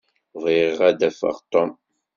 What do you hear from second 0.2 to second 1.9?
Bɣiɣ ad d-afeɣ Tom.